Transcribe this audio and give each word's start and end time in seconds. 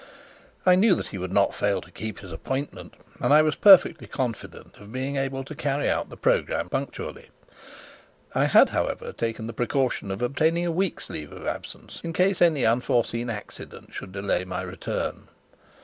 I 0.65 0.73
knew 0.73 0.95
that 0.95 1.09
he 1.09 1.19
would 1.19 1.31
not 1.31 1.53
fail 1.53 1.79
to 1.79 1.91
keep 1.91 2.21
his 2.21 2.31
appointment, 2.31 2.95
and 3.19 3.31
I 3.31 3.43
was 3.43 3.53
perfectly 3.55 4.07
confident 4.07 4.77
of 4.77 4.91
being 4.91 5.15
able 5.15 5.43
to 5.43 5.53
carry 5.53 5.87
out 5.91 6.09
the 6.09 6.17
programme 6.17 6.69
punctually; 6.69 7.29
I 8.33 8.45
had, 8.45 8.69
however, 8.69 9.13
taken 9.13 9.45
the 9.45 9.53
precaution 9.53 10.09
of 10.09 10.23
obtaining 10.23 10.65
a 10.65 10.71
week's 10.71 11.07
leave 11.11 11.31
of 11.31 11.45
absence, 11.45 12.01
in 12.03 12.13
case 12.13 12.41
any 12.41 12.65
unforeseen 12.65 13.29
accident 13.29 13.93
should 13.93 14.11
delay 14.11 14.43
my 14.43 14.63
return. 14.63 15.27